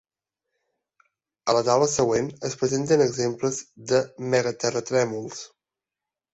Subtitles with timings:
[1.53, 3.63] A la taula següent es presenten exemples
[3.95, 4.03] de
[4.35, 5.49] megaterratrèmols.